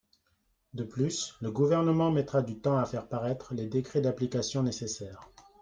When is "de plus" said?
0.73-1.35